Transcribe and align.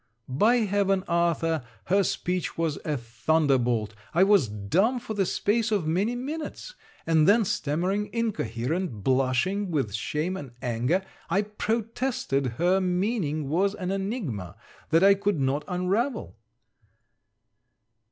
By 0.27 0.55
heaven, 0.61 1.03
Arthur, 1.07 1.63
her 1.85 2.01
speech 2.01 2.57
was 2.57 2.79
a 2.83 2.97
thunderbolt! 2.97 3.93
I 4.15 4.23
was 4.23 4.47
dumb 4.49 4.99
for 4.99 5.13
the 5.13 5.27
space 5.27 5.71
of 5.71 5.85
many 5.85 6.15
minutes; 6.15 6.73
and 7.05 7.27
then 7.27 7.45
stammering, 7.45 8.09
incoherent, 8.11 9.03
blushing 9.03 9.69
with 9.69 9.93
shame, 9.93 10.35
and 10.35 10.53
anger, 10.59 11.03
I 11.29 11.43
protested 11.43 12.47
her 12.57 12.79
meaning 12.81 13.47
was 13.47 13.75
an 13.75 13.91
enigma 13.91 14.55
that 14.89 15.03
I 15.03 15.13
could 15.13 15.39
not 15.39 15.63
unravel. 15.67 16.35